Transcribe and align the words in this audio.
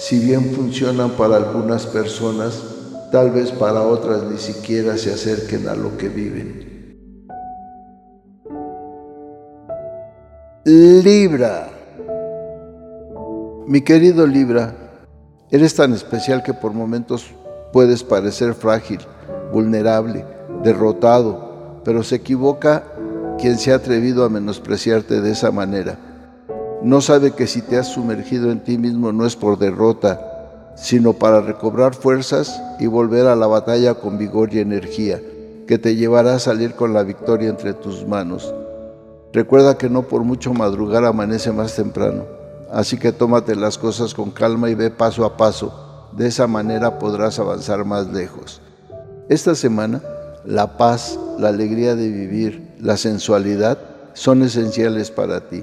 si 0.00 0.18
bien 0.18 0.54
funcionan 0.54 1.10
para 1.10 1.36
algunas 1.36 1.86
personas, 1.86 2.62
tal 3.12 3.32
vez 3.32 3.52
para 3.52 3.82
otras 3.82 4.22
ni 4.22 4.38
siquiera 4.38 4.96
se 4.96 5.12
acerquen 5.12 5.68
a 5.68 5.74
lo 5.74 5.98
que 5.98 6.08
viven. 6.08 6.96
Libra. 10.64 11.68
Mi 13.66 13.82
querido 13.82 14.26
Libra, 14.26 14.74
eres 15.50 15.74
tan 15.74 15.92
especial 15.92 16.42
que 16.42 16.54
por 16.54 16.72
momentos 16.72 17.26
puedes 17.70 18.02
parecer 18.02 18.54
frágil, 18.54 19.00
vulnerable, 19.52 20.24
derrotado, 20.62 21.82
pero 21.84 22.02
se 22.02 22.16
equivoca 22.16 22.84
quien 23.38 23.58
se 23.58 23.70
ha 23.70 23.76
atrevido 23.76 24.24
a 24.24 24.30
menospreciarte 24.30 25.20
de 25.20 25.30
esa 25.30 25.50
manera. 25.50 26.09
No 26.82 27.02
sabe 27.02 27.32
que 27.32 27.46
si 27.46 27.60
te 27.60 27.76
has 27.76 27.88
sumergido 27.88 28.50
en 28.50 28.60
ti 28.60 28.78
mismo 28.78 29.12
no 29.12 29.26
es 29.26 29.36
por 29.36 29.58
derrota, 29.58 30.72
sino 30.76 31.12
para 31.12 31.42
recobrar 31.42 31.94
fuerzas 31.94 32.58
y 32.78 32.86
volver 32.86 33.26
a 33.26 33.36
la 33.36 33.46
batalla 33.46 33.94
con 33.94 34.16
vigor 34.16 34.54
y 34.54 34.60
energía, 34.60 35.20
que 35.66 35.78
te 35.78 35.96
llevará 35.96 36.34
a 36.34 36.38
salir 36.38 36.74
con 36.74 36.94
la 36.94 37.02
victoria 37.02 37.50
entre 37.50 37.74
tus 37.74 38.06
manos. 38.06 38.54
Recuerda 39.34 39.76
que 39.76 39.90
no 39.90 40.08
por 40.08 40.24
mucho 40.24 40.54
madrugar 40.54 41.04
amanece 41.04 41.52
más 41.52 41.76
temprano, 41.76 42.24
así 42.72 42.96
que 42.96 43.12
tómate 43.12 43.56
las 43.56 43.76
cosas 43.76 44.14
con 44.14 44.30
calma 44.30 44.70
y 44.70 44.74
ve 44.74 44.90
paso 44.90 45.26
a 45.26 45.36
paso. 45.36 46.08
De 46.16 46.28
esa 46.28 46.46
manera 46.46 46.98
podrás 46.98 47.38
avanzar 47.38 47.84
más 47.84 48.06
lejos. 48.08 48.62
Esta 49.28 49.54
semana, 49.54 50.02
la 50.46 50.78
paz, 50.78 51.18
la 51.38 51.48
alegría 51.48 51.94
de 51.94 52.08
vivir, 52.08 52.74
la 52.80 52.96
sensualidad 52.96 53.78
son 54.14 54.42
esenciales 54.42 55.10
para 55.10 55.48
ti. 55.48 55.62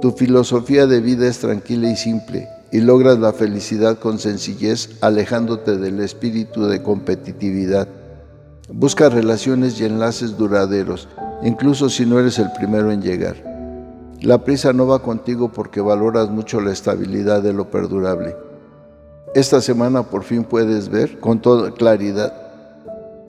Tu 0.00 0.12
filosofía 0.12 0.86
de 0.86 1.00
vida 1.00 1.26
es 1.26 1.40
tranquila 1.40 1.90
y 1.90 1.96
simple 1.96 2.48
y 2.70 2.80
logras 2.80 3.18
la 3.18 3.32
felicidad 3.32 3.98
con 3.98 4.20
sencillez 4.20 4.90
alejándote 5.00 5.76
del 5.76 5.98
espíritu 5.98 6.66
de 6.66 6.84
competitividad. 6.84 7.88
Busca 8.72 9.08
relaciones 9.08 9.80
y 9.80 9.86
enlaces 9.86 10.36
duraderos 10.38 11.08
incluso 11.42 11.88
si 11.88 12.06
no 12.06 12.20
eres 12.20 12.38
el 12.38 12.52
primero 12.52 12.92
en 12.92 13.02
llegar. 13.02 13.36
La 14.20 14.44
prisa 14.44 14.72
no 14.72 14.86
va 14.86 15.02
contigo 15.02 15.50
porque 15.50 15.80
valoras 15.80 16.30
mucho 16.30 16.60
la 16.60 16.72
estabilidad 16.72 17.42
de 17.42 17.52
lo 17.52 17.68
perdurable. 17.68 18.36
Esta 19.34 19.60
semana 19.60 20.04
por 20.04 20.22
fin 20.22 20.44
puedes 20.44 20.88
ver 20.88 21.18
con 21.18 21.40
toda 21.40 21.72
claridad. 21.72 22.32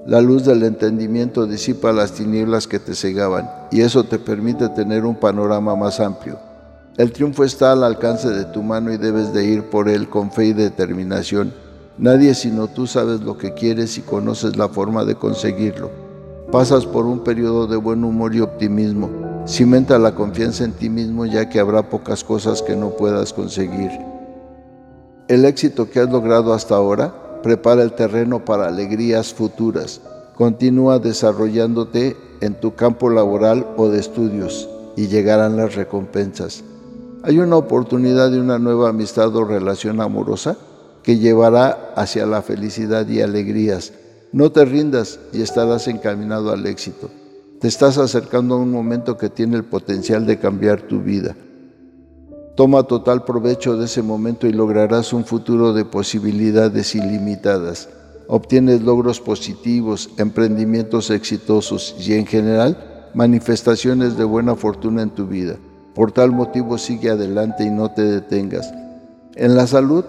La 0.06 0.22
luz 0.22 0.46
del 0.46 0.64
entendimiento 0.64 1.48
disipa 1.48 1.92
las 1.94 2.14
tinieblas 2.14 2.68
que 2.68 2.78
te 2.80 2.94
cegaban 2.94 3.50
y 3.72 3.82
eso 3.82 4.04
te 4.04 4.20
permite 4.20 4.70
tener 4.70 5.06
un 5.06 5.16
panorama 5.16 5.76
más 5.76 6.00
amplio. 6.00 6.49
El 7.00 7.14
triunfo 7.14 7.46
está 7.46 7.72
al 7.72 7.86
alcance 7.86 8.28
de 8.28 8.44
tu 8.44 8.62
mano 8.62 8.92
y 8.92 8.98
debes 8.98 9.32
de 9.32 9.46
ir 9.46 9.70
por 9.70 9.88
él 9.88 10.10
con 10.10 10.34
fe 10.34 10.48
y 10.48 10.54
determinación. 10.54 11.54
Nadie 11.98 12.36
sino 12.36 12.68
tú 12.68 12.88
sabes 12.88 13.22
lo 13.22 13.38
que 13.38 13.54
quieres 13.54 13.98
y 13.98 14.02
conoces 14.02 14.58
la 14.58 14.68
forma 14.68 15.06
de 15.06 15.16
conseguirlo. 15.16 15.92
Pasas 16.52 16.86
por 16.86 17.06
un 17.06 17.24
periodo 17.24 17.68
de 17.68 17.78
buen 17.78 18.04
humor 18.04 18.36
y 18.36 18.42
optimismo. 18.42 19.10
Cimenta 19.48 19.98
la 19.98 20.14
confianza 20.14 20.66
en 20.66 20.74
ti 20.74 20.90
mismo 20.90 21.26
ya 21.26 21.48
que 21.48 21.62
habrá 21.62 21.90
pocas 21.90 22.22
cosas 22.22 22.62
que 22.62 22.76
no 22.76 22.90
puedas 22.90 23.32
conseguir. 23.32 23.92
El 25.30 25.46
éxito 25.46 25.90
que 25.90 26.02
has 26.02 26.12
logrado 26.12 26.54
hasta 26.54 26.76
ahora 26.76 27.42
prepara 27.42 27.82
el 27.82 27.94
terreno 27.94 28.44
para 28.44 28.68
alegrías 28.68 29.34
futuras. 29.34 30.02
Continúa 30.36 31.00
desarrollándote 31.00 32.18
en 32.42 32.60
tu 32.60 32.76
campo 32.76 33.10
laboral 33.10 33.66
o 33.78 33.88
de 33.88 34.02
estudios 34.02 34.68
y 34.98 35.08
llegarán 35.08 35.56
las 35.56 35.76
recompensas. 35.76 36.62
Hay 37.24 37.40
una 37.40 37.58
oportunidad 37.58 38.32
de 38.32 38.40
una 38.40 38.60
nueva 38.60 38.90
amistad 38.90 39.36
o 39.36 39.44
relación 39.44 40.02
amorosa 40.02 40.58
que 41.04 41.18
llevará 41.18 41.94
hacia 41.96 42.26
la 42.26 42.42
felicidad 42.42 43.08
y 43.08 43.22
alegrías 43.22 43.94
no 44.32 44.52
te 44.52 44.64
rindas 44.64 45.20
y 45.34 45.42
estarás 45.42 45.88
encaminado 45.88 46.52
al 46.52 46.68
éxito. 46.68 47.10
Te 47.60 47.68
estás 47.68 47.98
acercando 47.98 48.56
a 48.56 48.60
un 48.60 48.72
momento 48.72 49.18
que 49.18 49.30
tiene 49.30 49.58
el 49.58 49.64
potencial 49.64 50.28
de 50.28 50.38
cambiar 50.38 50.84
tu 50.84 51.02
vida. 51.02 51.36
Toma 52.56 52.84
total 52.84 53.26
provecho 53.26 53.76
de 53.76 53.86
ese 53.86 54.04
momento 54.04 54.46
y 54.46 54.54
lograrás 54.54 55.14
un 55.14 55.26
futuro 55.26 55.74
de 55.74 55.84
posibilidades 55.84 56.94
ilimitadas. 56.94 57.90
Obtienes 58.28 58.82
logros 58.84 59.20
positivos, 59.20 60.12
emprendimientos 60.18 61.10
exitosos 61.10 61.96
y 62.00 62.14
en 62.14 62.28
general 62.28 63.10
manifestaciones 63.16 64.16
de 64.16 64.26
buena 64.26 64.56
fortuna 64.56 65.02
en 65.02 65.10
tu 65.10 65.26
vida. 65.26 65.56
Por 66.00 66.14
tal 66.14 66.32
motivo 66.32 66.78
sigue 66.78 67.10
adelante 67.10 67.66
y 67.66 67.70
no 67.70 67.92
te 67.92 68.04
detengas. 68.04 68.74
En 69.36 69.58
la 69.58 69.68
salud 69.68 70.06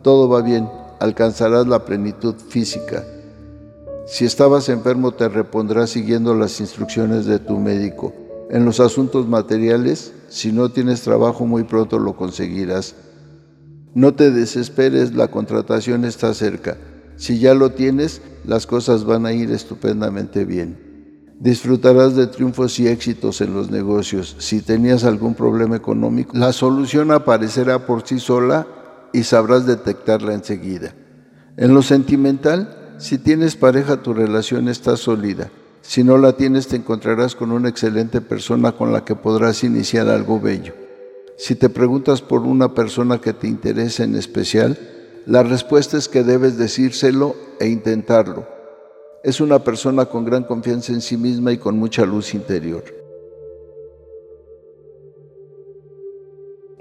todo 0.00 0.26
va 0.26 0.40
bien, 0.40 0.70
alcanzarás 1.00 1.66
la 1.66 1.84
plenitud 1.84 2.36
física 2.36 3.04
si 4.06 4.26
estabas 4.26 4.68
enfermo 4.68 5.12
te 5.12 5.30
repondrás 5.30 5.90
siguiendo 5.90 6.34
las 6.34 6.60
instrucciones 6.60 7.24
de 7.24 7.38
tu 7.38 7.58
médico. 7.58 8.12
En 8.50 8.66
los 8.66 8.78
asuntos 8.78 9.26
materiales, 9.26 10.12
si 10.28 10.52
no 10.52 10.68
tienes 10.68 11.00
trabajo 11.00 11.46
muy 11.46 11.64
pronto 11.64 11.98
lo 11.98 12.14
conseguirás. 12.14 12.94
No 13.94 14.14
te 14.14 14.30
desesperes, 14.30 15.14
la 15.14 15.28
contratación 15.28 16.04
está 16.04 16.34
cerca. 16.34 16.76
Si 17.16 17.38
ya 17.38 17.54
lo 17.54 17.70
tienes, 17.70 18.20
las 18.44 18.66
cosas 18.66 19.04
van 19.04 19.24
a 19.24 19.32
ir 19.32 19.50
estupendamente 19.50 20.44
bien. 20.44 20.83
Disfrutarás 21.40 22.14
de 22.16 22.26
triunfos 22.26 22.78
y 22.78 22.88
éxitos 22.88 23.40
en 23.40 23.54
los 23.54 23.70
negocios. 23.70 24.36
Si 24.38 24.62
tenías 24.62 25.04
algún 25.04 25.34
problema 25.34 25.76
económico, 25.76 26.36
la 26.36 26.52
solución 26.52 27.10
aparecerá 27.10 27.86
por 27.86 28.06
sí 28.06 28.18
sola 28.18 28.66
y 29.12 29.24
sabrás 29.24 29.66
detectarla 29.66 30.34
enseguida. 30.34 30.94
En 31.56 31.74
lo 31.74 31.82
sentimental, 31.82 32.94
si 32.98 33.18
tienes 33.18 33.56
pareja, 33.56 34.02
tu 34.02 34.14
relación 34.14 34.68
está 34.68 34.96
sólida. 34.96 35.50
Si 35.82 36.02
no 36.02 36.16
la 36.16 36.36
tienes, 36.36 36.68
te 36.68 36.76
encontrarás 36.76 37.34
con 37.34 37.52
una 37.52 37.68
excelente 37.68 38.20
persona 38.20 38.72
con 38.72 38.92
la 38.92 39.04
que 39.04 39.14
podrás 39.14 39.64
iniciar 39.64 40.08
algo 40.08 40.40
bello. 40.40 40.72
Si 41.36 41.56
te 41.56 41.68
preguntas 41.68 42.22
por 42.22 42.42
una 42.42 42.74
persona 42.74 43.20
que 43.20 43.32
te 43.32 43.48
interesa 43.48 44.04
en 44.04 44.14
especial, 44.14 44.78
la 45.26 45.42
respuesta 45.42 45.96
es 45.96 46.08
que 46.08 46.22
debes 46.22 46.56
decírselo 46.56 47.34
e 47.60 47.68
intentarlo. 47.68 48.53
Es 49.24 49.40
una 49.40 49.58
persona 49.58 50.04
con 50.04 50.26
gran 50.26 50.44
confianza 50.44 50.92
en 50.92 51.00
sí 51.00 51.16
misma 51.16 51.50
y 51.50 51.56
con 51.56 51.78
mucha 51.78 52.04
luz 52.04 52.34
interior. 52.34 52.84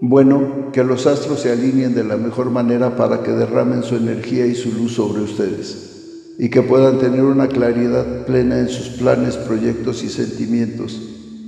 Bueno, 0.01 0.69
que 0.73 0.83
los 0.83 1.07
astros 1.07 1.39
se 1.39 1.53
alineen 1.53 1.95
de 1.95 2.03
la 2.03 2.17
mejor 2.17 2.49
manera 2.49 2.97
para 2.97 3.23
que 3.23 3.31
derramen 3.31 3.81
su 3.81 3.95
energía 3.95 4.45
y 4.45 4.55
su 4.55 4.73
luz 4.73 4.95
sobre 4.95 5.21
ustedes 5.21 6.35
y 6.37 6.49
que 6.49 6.61
puedan 6.61 6.99
tener 6.99 7.21
una 7.21 7.47
claridad 7.47 8.25
plena 8.25 8.59
en 8.59 8.67
sus 8.67 8.97
planes, 8.97 9.37
proyectos 9.37 10.03
y 10.03 10.09
sentimientos. 10.09 10.99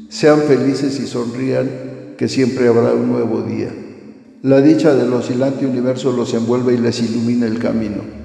Sean 0.07 0.39
felices 0.43 0.97
y 1.01 1.07
sonrían, 1.07 2.15
que 2.17 2.29
siempre 2.29 2.69
habrá 2.69 2.93
un 2.93 3.11
nuevo 3.11 3.41
día. 3.41 3.69
La 4.43 4.61
dicha 4.61 4.95
del 4.95 5.11
oscilante 5.11 5.65
universo 5.65 6.13
los 6.13 6.33
envuelve 6.33 6.75
y 6.75 6.77
les 6.77 7.01
ilumina 7.01 7.47
el 7.47 7.59
camino. 7.59 8.24